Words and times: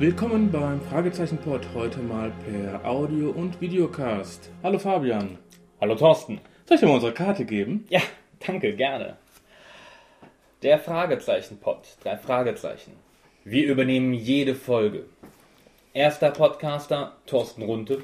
Willkommen 0.00 0.50
beim 0.50 0.80
Fragezeichenpod, 0.80 1.60
heute 1.74 1.98
mal 1.98 2.32
per 2.46 2.82
Audio- 2.86 3.32
und 3.32 3.60
Videocast. 3.60 4.48
Hallo 4.62 4.78
Fabian. 4.78 5.36
Hallo 5.78 5.94
Thorsten. 5.94 6.40
Soll 6.64 6.76
ich 6.76 6.80
dir 6.80 6.86
mal 6.86 6.94
unsere 6.94 7.12
Karte 7.12 7.44
geben? 7.44 7.84
Ja, 7.90 8.00
danke, 8.46 8.74
gerne. 8.74 9.18
Der 10.62 10.78
Fragezeichen-Pod, 10.78 11.98
drei 12.02 12.16
Fragezeichen. 12.16 12.92
Wir 13.44 13.66
übernehmen 13.66 14.14
jede 14.14 14.54
Folge. 14.54 15.04
Erster 15.92 16.30
Podcaster 16.30 17.18
Thorsten 17.26 17.64
Runte. 17.64 18.02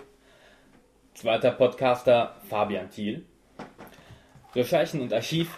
Zweiter 1.15 1.52
Podcaster 1.52 2.37
Fabian 2.51 2.90
Thiel. 2.90 3.24
Recherchen 4.54 5.01
und 5.01 5.15
Archiv 5.15 5.48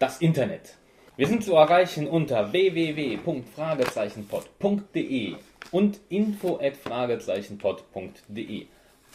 das 0.00 0.20
Internet. 0.20 0.74
Wir 1.16 1.28
sind 1.28 1.44
zu 1.44 1.54
erreichen 1.54 2.08
unter 2.08 2.50
www.fragezeichenpod.de 2.50 5.36
und 5.70 6.00
info@fragezeichenpod.de. 6.08 8.66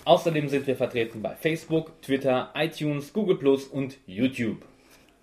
Außerdem 0.06 0.50
sind 0.50 0.68
wir 0.68 0.76
vertreten 0.76 1.22
bei 1.22 1.36
Facebook, 1.36 2.02
Twitter, 2.02 2.52
iTunes, 2.56 3.14
Google 3.14 3.38
Plus 3.38 3.66
und 3.68 3.98
YouTube. 4.06 4.64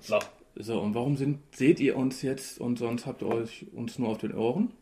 So, 0.01 0.19
So, 0.57 0.81
und 0.81 0.95
warum 0.95 1.17
sind, 1.17 1.39
seht 1.55 1.81
ihr 1.81 1.97
uns 1.97 2.23
jetzt 2.23 2.61
und 2.61 2.79
sonst 2.79 3.07
habt 3.07 3.23
ihr 3.23 3.29
euch 3.29 3.67
uns 3.75 3.98
nur 3.98 4.09
auf 4.11 4.19
den 4.19 4.35
Ohren? 4.35 4.73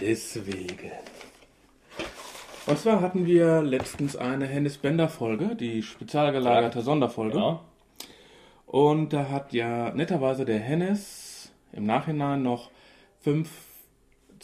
Deswegen. 0.00 0.90
Und 2.66 2.78
zwar 2.78 3.00
hatten 3.02 3.26
wir 3.26 3.62
letztens 3.62 4.16
eine 4.16 4.46
Hennis 4.46 4.78
Bender 4.78 5.08
Folge, 5.08 5.54
die 5.54 5.82
spezial 5.82 6.32
gelagerte 6.32 6.80
Sonderfolge. 6.80 7.34
genau. 7.34 7.60
Und 8.66 9.12
da 9.12 9.28
hat 9.28 9.52
ja 9.52 9.92
netterweise 9.94 10.44
der 10.44 10.58
Hennes 10.58 11.52
im 11.72 11.84
Nachhinein 11.84 12.42
noch 12.42 12.70
fünf 13.20 13.48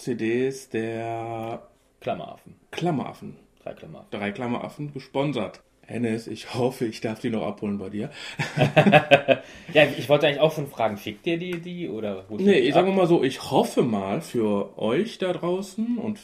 CDs 0.00 0.68
der 0.70 1.62
Klammeraffen. 2.00 2.56
Klammeraffen, 2.70 3.36
Drei 3.62 3.72
Klammeraffen. 3.74 4.10
drei 4.10 4.30
Klammeraffen 4.32 4.92
gesponsert. 4.92 5.60
Hennes, 5.86 6.28
ich 6.28 6.54
hoffe, 6.54 6.86
ich 6.86 7.00
darf 7.00 7.18
die 7.20 7.30
noch 7.30 7.44
abholen 7.46 7.78
bei 7.78 7.88
dir. 7.90 8.10
Ja, 9.74 9.84
ich 9.84 10.08
wollte 10.08 10.26
eigentlich 10.26 10.40
auch 10.40 10.52
schon 10.54 10.66
fragen, 10.68 10.96
fickt 10.96 11.26
ihr 11.26 11.38
die, 11.38 11.60
die 11.60 11.88
oder 11.88 12.24
Nee, 12.28 12.44
die 12.44 12.58
ich 12.60 12.74
ab? 12.74 12.82
sage 12.84 12.92
mal 12.92 13.06
so, 13.06 13.22
ich 13.22 13.50
hoffe 13.50 13.82
mal 13.82 14.20
für 14.20 14.78
euch 14.78 15.18
da 15.18 15.32
draußen 15.32 15.98
und 15.98 16.18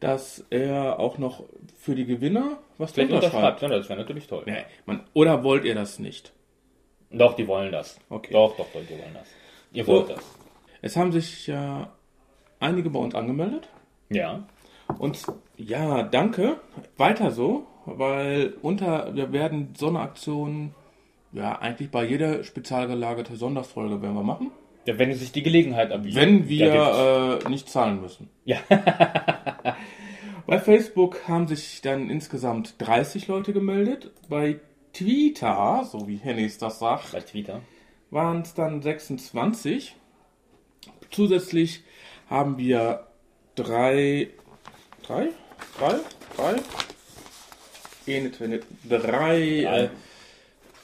dass 0.00 0.44
er 0.50 0.98
auch 0.98 1.18
noch 1.18 1.44
für 1.76 1.94
die 1.94 2.04
Gewinner 2.06 2.58
was 2.78 2.92
Vielleicht 2.92 3.10
unterschreibt. 3.12 3.60
schreibt. 3.60 3.62
Ja, 3.62 3.68
das 3.68 3.88
wäre 3.88 3.98
natürlich 3.98 4.26
toll. 4.26 4.42
Nee, 4.46 4.64
man, 4.84 5.02
oder 5.14 5.42
wollt 5.44 5.64
ihr 5.64 5.74
das 5.74 5.98
nicht? 5.98 6.32
Doch, 7.10 7.34
die 7.34 7.46
wollen 7.48 7.72
das. 7.72 7.98
Okay. 8.10 8.32
Doch, 8.32 8.56
doch, 8.56 8.66
doch, 8.72 8.80
die 8.82 8.90
wollen 8.98 9.14
das. 9.14 9.28
Ihr 9.72 9.84
So. 9.84 9.92
wollt 9.92 10.10
das. 10.10 10.24
Es 10.82 10.96
haben 10.96 11.12
sich 11.12 11.46
ja 11.46 11.90
einige 12.66 12.90
bei 12.90 12.98
uns 12.98 13.14
angemeldet. 13.14 13.68
Ja. 14.10 14.44
Und 14.98 15.22
ja, 15.56 16.02
danke. 16.02 16.60
Weiter 16.96 17.30
so, 17.30 17.66
weil 17.86 18.54
unter 18.62 19.14
wir 19.14 19.32
werden 19.32 19.74
so 19.76 19.88
eine 19.88 20.00
Aktion 20.00 20.74
ja 21.32 21.58
eigentlich 21.58 21.90
bei 21.90 22.04
jeder 22.04 22.44
spezial 22.44 22.86
gelagerte 22.86 23.36
Sonderfolge 23.36 24.00
werden 24.02 24.14
wir 24.14 24.22
machen, 24.22 24.50
ja. 24.86 24.98
Wenn 24.98 25.12
sich 25.14 25.32
die 25.32 25.42
Gelegenheit 25.42 25.90
anbietet. 25.90 26.20
wenn 26.20 26.48
wir 26.48 26.66
Ja, 26.66 27.34
äh, 27.34 27.48
nicht 27.48 27.68
zahlen 27.68 28.00
müssen. 28.00 28.30
Ja. 28.44 28.58
Bei 30.46 30.60
Facebook 30.60 31.26
haben 31.26 31.48
sich 31.48 31.80
dann 31.82 32.08
insgesamt 32.08 32.76
30 32.78 33.26
Leute 33.26 33.52
gemeldet. 33.52 34.12
Bei 34.28 34.60
Twitter, 34.92 35.84
so 35.90 36.06
wie 36.06 36.16
Hennis 36.16 36.58
das 36.58 36.78
sagt, 36.78 37.12
bei 37.12 37.20
Twitter. 37.20 37.62
waren 38.10 38.42
es 38.42 38.54
dann 38.54 38.80
26. 38.80 39.96
Zusätzlich 41.10 41.82
haben 42.28 42.58
wir 42.58 43.06
drei, 43.54 44.30
drei, 45.02 45.28
drei, 45.78 45.96
drei, 46.36 46.54
eine, 48.14 48.32
zwei, 48.32 48.60
drei 48.88 49.40
äh. 49.40 49.88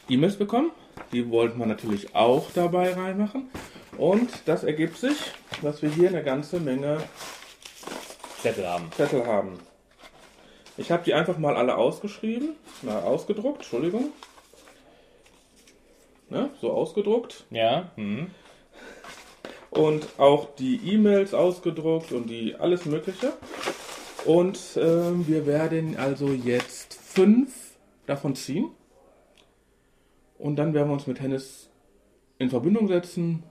E-Mails 0.09 0.37
bekommen. 0.37 0.71
Die 1.13 1.31
wollten 1.31 1.59
wir 1.59 1.67
natürlich 1.67 2.15
auch 2.15 2.51
dabei 2.55 2.93
reinmachen. 2.93 3.51
Und 3.97 4.31
das 4.47 4.65
ergibt 4.65 4.97
sich, 4.97 5.17
dass 5.63 5.83
wir 5.83 5.91
hier 5.91 6.09
eine 6.09 6.23
ganze 6.23 6.61
Menge 6.61 6.99
Zettel 8.41 8.67
haben. 8.67 8.91
Zettel 8.93 9.27
haben. 9.27 9.61
Ich 10.77 10.91
habe 10.91 11.05
die 11.05 11.15
einfach 11.15 11.39
mal 11.39 11.57
alle 11.57 11.77
ausgeschrieben, 11.77 12.57
na, 12.83 13.01
ausgedruckt, 13.01 13.59
Entschuldigung. 13.59 14.11
Ne, 16.31 16.51
so 16.61 16.73
ausgedruckt. 16.73 17.45
Ja. 17.51 17.91
Hm. 17.97 18.31
Und 19.73 20.07
auch 20.19 20.55
die 20.55 20.77
E-Mails 20.85 21.33
ausgedruckt 21.33 22.13
und 22.13 22.29
die 22.29 22.55
alles 22.57 22.85
Mögliche. 22.85 23.33
Und 24.27 24.59
ähm, 24.77 25.27
wir 25.27 25.47
werden 25.47 25.97
also 25.97 26.29
jetzt 26.29 26.95
fünf 26.95 27.55
davon 28.07 28.37
ziehen. 28.37 28.71
Und 30.39 30.57
dann 30.57 30.75
werden 30.75 30.89
wir 30.89 30.93
uns 30.93 31.07
mit 31.07 31.21
Hennes 31.21 31.71
in 32.39 32.51
Verbindung 32.51 32.87
setzen. 32.87 33.45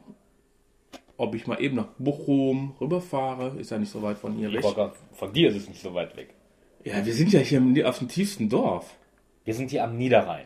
Ob 1.17 1.33
ich 1.33 1.47
mal 1.47 1.59
eben 1.59 1.75
nach 1.75 1.87
Bochum 1.97 2.75
rüberfahre, 2.79 3.59
ist 3.59 3.71
ja 3.71 3.79
nicht 3.79 3.91
so 3.91 4.01
weit 4.03 4.19
von 4.19 4.33
hier 4.33 4.49
Ich 4.49 4.63
weg. 4.63 4.91
Von 5.13 5.33
dir 5.33 5.49
ist 5.49 5.55
es 5.55 5.69
nicht 5.69 5.81
so 5.81 5.93
weit 5.95 6.15
weg. 6.15 6.35
Ja, 6.83 7.03
wir 7.03 7.13
sind 7.13 7.33
ja 7.33 7.39
hier 7.39 7.89
auf 7.89 7.97
dem 7.97 8.07
tiefsten 8.07 8.47
Dorf. 8.47 8.95
Wir 9.43 9.55
sind 9.55 9.71
hier 9.71 9.83
am 9.83 9.97
Niederrhein. 9.97 10.45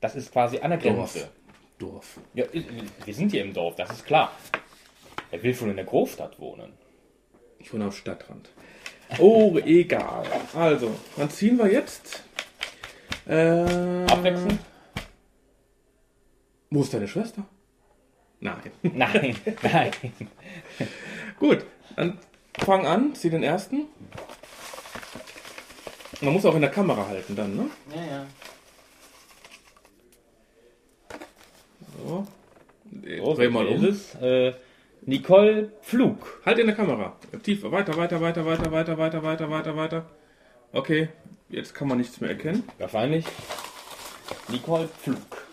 Das 0.00 0.16
ist 0.16 0.32
quasi 0.32 0.58
an 0.58 0.70
der 0.70 0.78
Grenze. 0.78 1.20
Dorf. 1.20 1.30
Ja, 2.34 2.44
wir 3.04 3.14
sind 3.14 3.30
hier 3.30 3.42
im 3.42 3.52
Dorf, 3.52 3.76
das 3.76 3.90
ist 3.90 4.06
klar. 4.06 4.32
Wer 5.30 5.42
will 5.42 5.54
schon 5.54 5.70
in 5.70 5.76
der 5.76 5.84
Großstadt 5.84 6.38
wohnen? 6.40 6.72
Ich 7.58 7.72
wohne 7.72 7.88
auf 7.88 7.96
Stadtrand. 7.96 8.48
Oh, 9.18 9.58
egal. 9.64 10.26
Also, 10.54 10.94
dann 11.16 11.30
ziehen 11.30 11.58
wir 11.58 11.70
jetzt. 11.70 12.22
Äh, 13.26 14.04
Abwechselnd? 14.10 14.60
Wo 16.70 16.82
ist 16.82 16.94
deine 16.94 17.08
Schwester? 17.08 17.44
Nein. 18.40 18.70
Nein, 18.82 19.36
nein. 19.62 19.90
Gut, 21.38 21.64
dann 21.96 22.18
fang 22.58 22.86
an, 22.86 23.14
zieh 23.14 23.30
den 23.30 23.42
ersten. 23.42 23.86
Man 26.20 26.32
muss 26.32 26.44
auch 26.44 26.54
in 26.54 26.60
der 26.60 26.70
Kamera 26.70 27.06
halten 27.08 27.34
dann, 27.36 27.56
ne? 27.56 27.70
Ja, 27.94 28.04
ja. 28.04 28.26
So. 31.98 32.26
So, 33.26 33.34
Dreh 33.34 33.48
mal 33.48 33.66
ist 33.66 33.80
um. 33.80 33.84
es. 33.86 34.14
Äh, 34.22 34.52
Nicole 35.02 35.72
Pflug. 35.82 36.40
Halt 36.46 36.60
in 36.60 36.68
der 36.68 36.76
Kamera. 36.76 37.16
Tiefer. 37.42 37.72
Weiter, 37.72 37.96
weiter, 37.96 38.20
weiter, 38.20 38.46
weiter, 38.46 38.70
weiter, 38.70 38.96
weiter, 38.96 39.22
weiter, 39.24 39.50
weiter, 39.50 39.76
weiter. 39.76 40.06
Okay, 40.72 41.08
jetzt 41.48 41.74
kann 41.74 41.88
man 41.88 41.98
nichts 41.98 42.20
mehr 42.20 42.30
erkennen. 42.30 42.62
Wahrscheinlich. 42.78 43.24
Nicole 44.46 44.86
Pflug. 44.86 45.44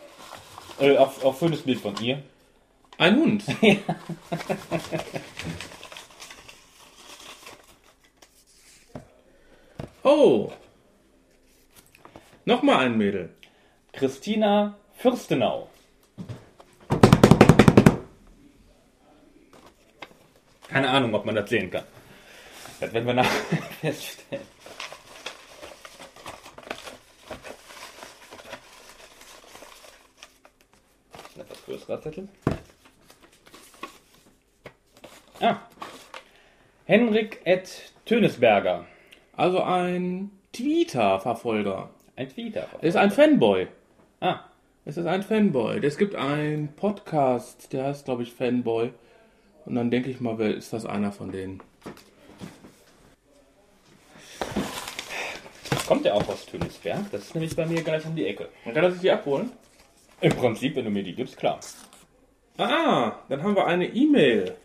Äh, 0.80 0.98
auch, 0.98 1.24
auch 1.24 1.40
schönes 1.40 1.64
Bild 1.64 1.80
von 1.80 1.96
ihr. 2.00 2.22
Ein 3.00 3.16
Hund. 3.16 3.44
oh. 10.04 10.52
Nochmal 12.46 12.86
ein 12.86 13.00
Mädel. 13.00 13.32
Christina 13.94 14.78
Fürstenau. 14.94 15.70
Keine 20.74 20.90
Ahnung, 20.90 21.14
ob 21.14 21.24
man 21.26 21.36
das 21.36 21.50
sehen 21.50 21.70
kann. 21.70 21.84
Das 22.80 22.92
werden 22.92 23.06
wir 23.06 23.14
nachher 23.14 23.30
feststellen. 23.82 24.46
Ein 31.36 31.42
etwas 31.42 31.66
größerer 31.66 32.02
Zettel. 32.02 32.28
Ah. 35.40 35.58
Henrik 36.86 37.42
Ed 37.44 37.92
Tönesberger. 38.06 38.86
Also 39.36 39.62
ein 39.64 40.32
Twitter-Verfolger. 40.52 41.90
Ein 42.16 42.30
Tweeter. 42.30 42.68
Er 42.82 42.88
ist 42.90 42.96
ein 42.96 43.10
Fanboy. 43.12 43.68
Ah, 44.20 44.42
Es 44.86 44.98
ist 44.98 45.08
ein 45.08 45.24
Fanboy. 45.24 45.84
Es 45.84 45.98
gibt 45.98 46.14
einen 46.16 46.74
Podcast, 46.76 47.74
der 47.74 47.86
heißt, 47.86 48.06
glaube 48.06 48.24
ich, 48.24 48.34
Fanboy. 48.34 48.92
Und 49.66 49.76
dann 49.76 49.92
denke 49.92 50.10
ich 50.10 50.20
mal, 50.20 50.38
wer 50.38 50.56
ist 50.56 50.74
das 50.74 50.86
einer 50.86 51.12
von 51.12 51.32
denen? 51.32 51.62
kommt 55.94 56.06
er 56.06 56.16
auch 56.16 56.28
aus 56.28 56.46
Tönisberg? 56.46 57.12
Das 57.12 57.22
ist 57.22 57.36
nämlich 57.36 57.56
bei 57.56 57.66
mir 57.66 57.84
gleich 57.84 58.06
um 58.06 58.16
die 58.16 58.26
Ecke. 58.26 58.50
Dann 58.66 58.74
kann 58.74 58.84
er 58.84 58.92
sich 58.92 59.02
die 59.02 59.12
abholen. 59.12 59.52
Im 60.22 60.34
Prinzip, 60.34 60.76
wenn 60.76 60.86
du 60.86 60.92
mir 60.92 61.04
die 61.04 61.14
gibst, 61.14 61.38
klar. 61.38 61.60
Ah, 62.58 63.14
dann 63.30 63.44
haben 63.44 63.56
wir 63.56 63.68
eine 63.68 63.88
E-Mail. 63.88 64.56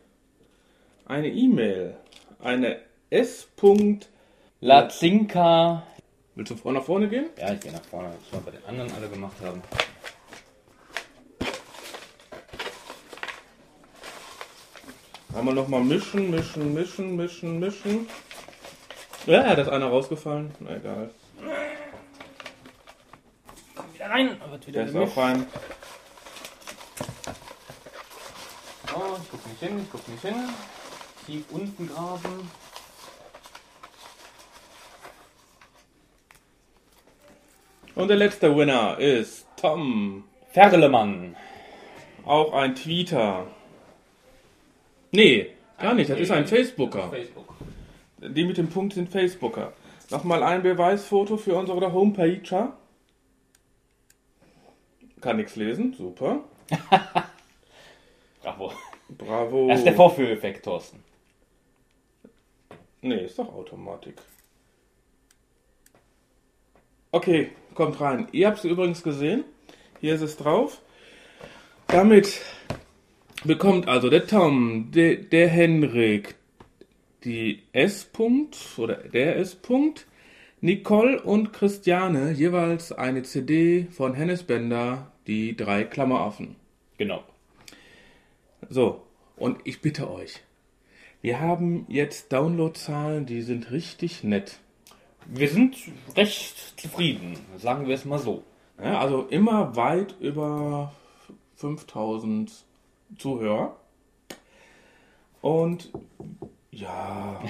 Eine 1.07 1.29
E-Mail. 1.29 1.97
Eine 2.41 2.79
S. 3.11 3.49
Lazinka. 4.61 5.83
Willst 6.35 6.53
du 6.53 6.57
vor 6.57 6.73
nach 6.73 6.85
vorne 6.85 7.09
gehen? 7.09 7.27
Ja, 7.39 7.53
ich 7.53 7.61
gehe 7.61 7.73
nach 7.73 7.85
vorne, 7.85 8.11
was 8.11 8.33
wir 8.33 8.41
bei 8.41 8.57
den 8.57 8.65
anderen 8.65 8.93
alle 8.93 9.09
gemacht 9.09 9.37
haben. 9.43 9.63
Einmal 15.39 15.55
nochmal 15.55 15.83
mischen, 15.83 16.33
mischen, 16.33 16.75
mischen, 16.75 17.15
mischen, 17.15 17.61
mischen. 17.61 18.09
Ja, 19.25 19.55
da 19.55 19.63
ist 19.63 19.69
einer 19.69 19.87
rausgefallen. 19.87 20.53
Na 20.59 20.75
egal. 20.75 21.11
Komm 23.77 23.95
wieder 23.95 24.11
rein. 24.11 24.37
Wird 24.51 24.67
wieder 24.67 24.81
Der 24.81 24.87
ist 24.89 24.93
gemischt. 24.95 25.13
auch 25.13 25.23
rein. 25.23 25.47
Oh, 28.97 29.17
ich 29.23 29.31
guck 29.31 29.47
nicht 29.47 29.61
hin, 29.61 29.79
ich 29.81 29.93
guck 29.93 30.09
nicht 30.09 30.23
hin. 30.23 30.35
Tief 31.27 31.45
unten 31.51 31.89
graben. 31.89 32.51
Und 37.95 38.09
der 38.09 38.17
letzte 38.17 38.57
Winner 38.57 38.99
ist 38.99 39.47
Tom. 39.57 40.25
Ferlemann. 40.53 41.37
Auch 42.25 42.53
ein 42.55 42.75
Tweeter. 42.75 43.47
Nee, 45.11 45.51
gar 45.79 45.95
nicht. 45.95 46.11
Das 46.11 46.21
ist 46.21 46.31
ein 46.31 46.47
Facebooker. 46.47 47.09
Facebook. 47.11 47.55
Die 48.21 48.45
mit 48.45 48.59
dem 48.59 48.69
Punkt 48.69 48.95
sind 48.95 49.11
Facebooker. 49.11 49.73
Nochmal 50.11 50.43
ein 50.43 50.63
Beweisfoto 50.63 51.37
für 51.37 51.55
unsere 51.55 51.93
Homepage. 51.93 52.73
Kann 55.21 55.37
nichts 55.37 55.57
lesen. 55.57 55.95
Super. 55.95 56.41
Bravo. 58.43 58.73
Bravo. 59.09 59.69
Das 59.69 59.79
ist 59.79 59.85
der 59.85 59.95
Vorführeffekt, 59.95 60.65
Thorsten. 60.65 61.03
Nee, 63.01 63.25
ist 63.25 63.39
doch 63.39 63.53
Automatik. 63.53 64.17
Okay, 67.11 67.53
kommt 67.75 68.01
rein. 68.01 68.29
Ihr 68.33 68.49
habt 68.49 68.59
es 68.59 68.65
übrigens 68.65 69.03
gesehen. 69.03 69.45
Hier 70.01 70.15
ist 70.15 70.21
es 70.21 70.37
drauf. 70.37 70.83
Damit 71.87 72.41
bekommt 73.45 73.89
also 73.89 74.11
der 74.11 74.27
Tom, 74.27 74.91
der, 74.91 75.17
der 75.17 75.49
Henrik, 75.49 76.35
die 77.25 77.63
S. 77.73 78.09
-Punkt 78.13 78.79
oder 78.79 78.97
der 78.97 79.37
S. 79.37 79.59
-Punkt, 79.63 80.07
Nicole 80.61 81.23
und 81.23 81.53
Christiane 81.53 82.33
jeweils 82.33 82.91
eine 82.91 83.23
CD 83.23 83.87
von 83.91 84.15
Hennes 84.15 84.43
Bender, 84.43 85.13
die 85.27 85.57
drei 85.57 85.85
Klammeraffen. 85.85 86.57
Genau. 86.97 87.23
So, 88.69 89.03
und 89.37 89.59
ich 89.65 89.81
bitte 89.81 90.11
euch, 90.11 90.41
wir 91.21 91.41
haben 91.41 91.87
jetzt 91.89 92.33
Downloadzahlen, 92.33 93.27
die 93.27 93.43
sind 93.43 93.71
richtig 93.71 94.25
nett. 94.25 94.59
Wir 95.27 95.49
sind 95.49 95.77
recht 96.17 96.81
zufrieden, 96.81 97.39
sagen 97.57 97.87
wir 97.87 97.95
es 97.95 98.05
mal 98.05 98.19
so. 98.19 98.43
Ja, 98.83 98.99
also 98.99 99.27
immer 99.29 99.77
weit 99.77 100.17
über 100.21 100.93
5000 101.57 102.65
Zuhörer. 103.17 103.77
Und 105.41 105.91
ja, 106.71 107.41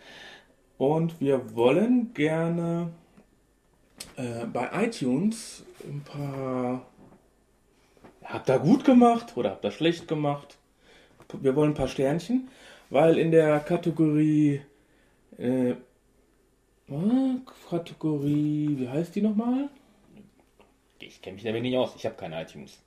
und 0.78 1.20
wir 1.20 1.54
wollen 1.54 2.14
gerne 2.14 2.90
äh, 4.16 4.46
bei 4.46 4.84
iTunes 4.84 5.64
ein 5.84 6.02
paar. 6.02 6.86
Habt 8.24 8.50
ihr 8.50 8.58
gut 8.58 8.84
gemacht 8.84 9.36
oder 9.36 9.50
habt 9.50 9.64
ihr 9.64 9.70
schlecht 9.70 10.06
gemacht? 10.06 10.58
Wir 11.40 11.56
wollen 11.56 11.72
ein 11.72 11.74
paar 11.74 11.88
Sternchen, 11.88 12.48
weil 12.90 13.18
in 13.18 13.30
der 13.30 13.60
Kategorie. 13.60 14.62
Äh, 15.38 15.74
ah, 16.90 17.36
Kategorie, 17.70 18.76
wie 18.78 18.88
heißt 18.88 19.14
die 19.14 19.22
nochmal? 19.22 19.68
Ich 20.98 21.22
kenne 21.22 21.34
mich 21.34 21.44
damit 21.44 21.62
nicht 21.62 21.76
aus, 21.76 21.94
ich 21.96 22.04
habe 22.06 22.16
keine 22.16 22.42
iTunes. 22.42 22.80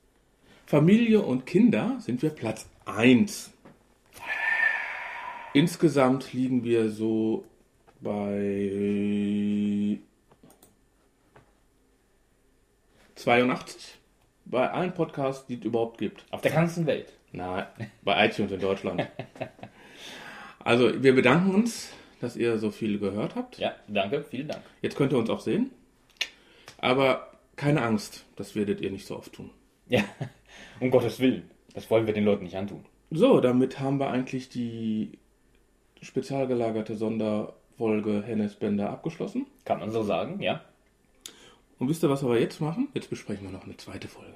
Familie 0.66 1.20
und 1.20 1.46
Kinder 1.46 1.96
sind 2.00 2.22
wir 2.22 2.30
Platz 2.30 2.68
1. 2.86 3.50
Insgesamt 5.54 6.32
liegen 6.32 6.64
wir 6.64 6.90
so 6.90 7.44
bei 8.00 9.98
82 13.14 13.98
bei 14.44 14.70
allen 14.70 14.92
Podcasts, 14.92 15.46
die 15.46 15.54
es 15.54 15.64
überhaupt 15.64 15.98
gibt. 15.98 16.24
Auf 16.30 16.40
der 16.40 16.52
ganzen 16.52 16.86
Welt. 16.86 17.12
Nein, 17.32 17.66
bei 18.02 18.26
iTunes 18.26 18.52
in 18.52 18.60
Deutschland. 18.60 19.08
Also, 20.64 21.02
wir 21.02 21.14
bedanken 21.14 21.54
uns, 21.54 21.90
dass 22.20 22.36
ihr 22.36 22.58
so 22.58 22.70
viel 22.70 22.98
gehört 22.98 23.34
habt. 23.34 23.58
Ja, 23.58 23.74
danke, 23.88 24.22
vielen 24.22 24.48
Dank. 24.48 24.62
Jetzt 24.80 24.96
könnt 24.96 25.12
ihr 25.12 25.18
uns 25.18 25.30
auch 25.30 25.40
sehen. 25.40 25.70
Aber 26.78 27.32
keine 27.56 27.82
Angst, 27.82 28.24
das 28.36 28.54
werdet 28.54 28.80
ihr 28.80 28.90
nicht 28.90 29.06
so 29.06 29.16
oft 29.16 29.32
tun. 29.32 29.50
Ja, 29.88 30.04
um 30.80 30.90
Gottes 30.90 31.20
Willen. 31.20 31.50
Das 31.74 31.90
wollen 31.90 32.06
wir 32.06 32.14
den 32.14 32.24
Leuten 32.24 32.44
nicht 32.44 32.56
antun. 32.56 32.84
So, 33.10 33.40
damit 33.40 33.80
haben 33.80 33.98
wir 33.98 34.08
eigentlich 34.08 34.48
die 34.48 35.18
spezial 36.00 36.46
gelagerte 36.46 36.96
Sonderfolge 36.96 38.22
Hennes 38.24 38.54
Bender 38.54 38.90
abgeschlossen. 38.90 39.46
Kann 39.64 39.80
man 39.80 39.90
so 39.90 40.02
sagen, 40.02 40.40
ja. 40.40 40.62
Und 41.78 41.88
wisst 41.88 42.02
ihr, 42.02 42.10
was 42.10 42.24
wir 42.24 42.40
jetzt 42.40 42.60
machen? 42.60 42.88
Jetzt 42.94 43.10
besprechen 43.10 43.44
wir 43.44 43.52
noch 43.52 43.64
eine 43.64 43.76
zweite 43.76 44.08
Folge. 44.08 44.34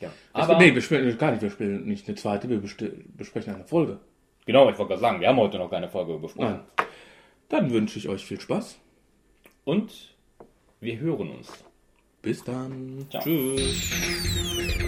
ja. 0.00 0.12
Aber 0.32 0.58
nee, 0.58 0.74
wir 0.74 0.82
spielen 0.82 1.16
gar 1.18 1.30
nicht, 1.30 1.42
wir 1.42 1.50
spielen 1.50 1.86
nicht 1.86 2.06
eine 2.06 2.16
zweite, 2.16 2.48
wir 2.48 2.60
besprechen 2.60 3.54
eine 3.54 3.64
Folge. 3.64 3.98
genau, 4.46 4.68
ich 4.70 4.78
wollte 4.78 4.90
gerade 4.90 5.00
sagen, 5.00 5.20
wir 5.20 5.28
haben 5.28 5.38
heute 5.38 5.58
noch 5.58 5.70
keine 5.70 5.88
Folge 5.88 6.18
besprochen. 6.18 6.60
Nein. 6.76 6.86
Dann 7.48 7.70
wünsche 7.70 7.98
ich 7.98 8.08
euch 8.08 8.24
viel 8.24 8.40
Spaß. 8.40 8.78
Und 9.64 10.14
wir 10.80 10.98
hören 10.98 11.30
uns. 11.30 11.64
Bis 12.20 12.44
dann. 12.44 13.06
Ciao. 13.10 13.22
Tschüss. 13.22 14.83